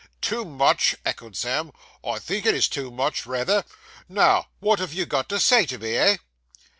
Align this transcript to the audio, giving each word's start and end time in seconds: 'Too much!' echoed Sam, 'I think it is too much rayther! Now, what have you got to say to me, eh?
'Too 0.19 0.43
much!' 0.43 0.95
echoed 1.05 1.37
Sam, 1.37 1.71
'I 2.03 2.17
think 2.17 2.47
it 2.47 2.55
is 2.55 2.67
too 2.67 2.89
much 2.89 3.27
rayther! 3.27 3.63
Now, 4.09 4.47
what 4.59 4.79
have 4.79 4.93
you 4.93 5.05
got 5.05 5.29
to 5.29 5.39
say 5.39 5.63
to 5.67 5.77
me, 5.77 5.95
eh? 5.95 6.17